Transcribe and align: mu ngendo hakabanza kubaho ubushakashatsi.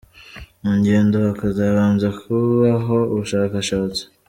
mu 0.61 0.71
ngendo 0.79 1.17
hakabanza 1.27 2.07
kubaho 2.19 2.97
ubushakashatsi. 3.13 4.01